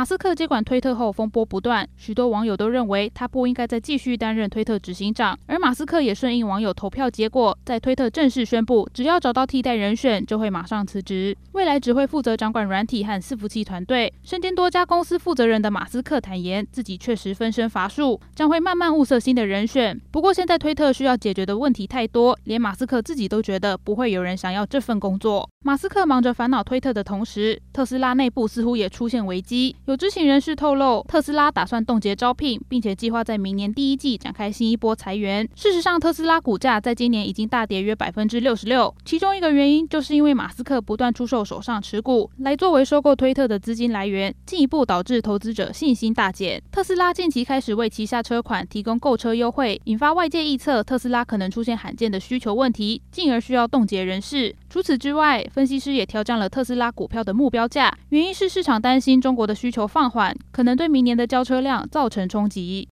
[0.00, 5.38] 马斯克接管推特后，风波不断，许多网友都认为他不应该再继续担任推特执行长。
[5.44, 11.36] 而马斯克也顺应网友投票结果，在推特正式宣布，只要找到替代人选，就会马上辞职。
[11.52, 14.10] 未来只会负责掌管软体和伺服器团队。
[14.22, 20.00] 身兼多家公司负责人的马斯克坦言，自己确实分身乏术，将会慢慢物色新的人选。
[20.10, 25.46] 不过，现在推特需要解决的问题太多，连马斯克自己都觉得不会有人想要这份工作。
[25.62, 29.76] 马斯克忙着烦恼推特的同时，特斯拉内部似乎也出现危机。
[29.90, 35.48] 有知情人士透露，特斯拉打算冻结招聘，并且计划在明年第一季展开新一波裁员。
[35.56, 46.62] 事实上，特斯拉股价在今年已经大跌约百分之六十六，其中一个原因就是因为马斯克不断出售手上持股，来作为收购推特的资金来源，进一步导致投资者信心大减。
[46.70, 54.54] 特斯拉近期开始为旗下车款提供购车优惠，引发外界臆测特斯拉可能出现罕见的需求问题，进而需要冻结人事。
[54.68, 62.86] 除此之外，分析师也调降了特斯拉股票的目标价，原因是市场担心中国的需求求放缓，可能对明年的交车量造成冲击。